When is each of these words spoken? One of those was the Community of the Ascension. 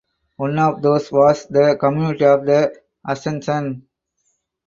One 0.37 0.57
of 0.57 0.81
those 0.81 1.11
was 1.11 1.45
the 1.45 1.77
Community 1.79 2.25
of 2.25 2.43
the 2.43 2.73
Ascension. 3.07 3.85